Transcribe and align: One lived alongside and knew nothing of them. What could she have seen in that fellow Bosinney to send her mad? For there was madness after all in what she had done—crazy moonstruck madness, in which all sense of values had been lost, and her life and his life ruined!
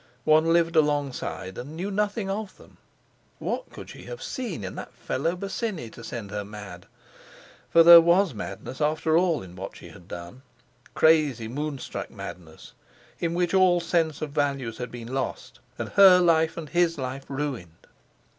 One 0.23 0.51
lived 0.51 0.75
alongside 0.75 1.59
and 1.59 1.75
knew 1.77 1.91
nothing 1.91 2.27
of 2.27 2.57
them. 2.57 2.77
What 3.37 3.69
could 3.69 3.87
she 3.91 4.05
have 4.05 4.23
seen 4.23 4.63
in 4.63 4.73
that 4.73 4.95
fellow 4.95 5.35
Bosinney 5.35 5.91
to 5.91 6.03
send 6.03 6.31
her 6.31 6.43
mad? 6.43 6.87
For 7.69 7.83
there 7.83 8.01
was 8.01 8.33
madness 8.33 8.81
after 8.81 9.15
all 9.15 9.43
in 9.43 9.55
what 9.55 9.75
she 9.77 9.89
had 9.89 10.07
done—crazy 10.07 11.47
moonstruck 11.47 12.09
madness, 12.09 12.73
in 13.19 13.35
which 13.35 13.53
all 13.53 13.79
sense 13.79 14.23
of 14.23 14.31
values 14.31 14.79
had 14.79 14.89
been 14.89 15.13
lost, 15.13 15.59
and 15.77 15.89
her 15.89 16.17
life 16.19 16.57
and 16.57 16.69
his 16.69 16.97
life 16.97 17.25
ruined! 17.29 17.85